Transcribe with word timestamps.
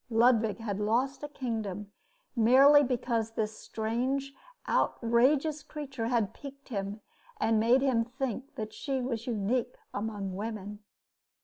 Ludwig 0.09 0.57
had 0.57 0.79
lost 0.79 1.21
a 1.21 1.27
kingdom 1.29 1.91
merely 2.35 2.81
because 2.83 3.29
this 3.33 3.55
strange, 3.55 4.33
outrageous 4.67 5.61
creature 5.61 6.07
had 6.07 6.33
piqued 6.33 6.69
him 6.69 7.01
and 7.39 7.59
made 7.59 7.83
him 7.83 8.03
think 8.03 8.55
that 8.55 8.73
she 8.73 8.99
was 8.99 9.27
unique 9.27 9.77
among 9.93 10.35
women. 10.35 10.79